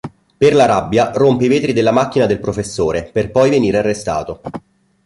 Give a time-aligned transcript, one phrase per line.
[0.39, 4.41] Per la rabbia rompe i vetri della macchina del professore, per poi venire arrestato.